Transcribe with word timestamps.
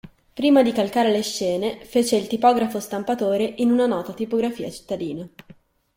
Prima 0.33 0.63
di 0.63 0.71
calcare 0.71 1.11
le 1.11 1.21
scene 1.21 1.85
fece 1.85 2.15
il 2.15 2.25
tipografo 2.25 2.79
stampatore 2.79 3.43
in 3.57 3.69
una 3.69 3.85
nota 3.85 4.13
tipografia 4.15 4.71
cittadina. 4.71 5.29